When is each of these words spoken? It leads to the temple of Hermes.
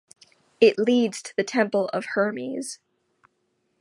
It 0.59 0.79
leads 0.79 1.21
to 1.21 1.35
the 1.35 1.43
temple 1.43 1.87
of 1.89 2.05
Hermes. 2.15 2.79